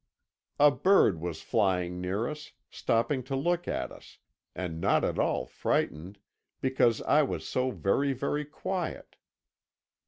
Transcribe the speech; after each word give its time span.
A 0.59 0.71
bird 0.71 1.19
was 1.21 1.43
flying 1.43 2.01
near 2.01 2.27
us, 2.27 2.53
stopping 2.71 3.21
to 3.25 3.35
look 3.35 3.67
at 3.67 3.91
us, 3.91 4.17
and 4.55 4.81
not 4.81 5.03
at 5.03 5.19
all 5.19 5.45
frightened, 5.45 6.17
because 6.59 7.03
I 7.03 7.21
was 7.21 7.47
so 7.47 7.69
very, 7.69 8.11
very 8.11 8.43
quiet. 8.43 9.15